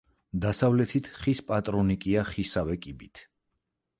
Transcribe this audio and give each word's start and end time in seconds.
დასავლეთით 0.45 1.09
ხის 1.17 1.41
პატრონიკეა 1.51 2.25
ხისავე 2.31 2.79
კიბით. 2.87 3.25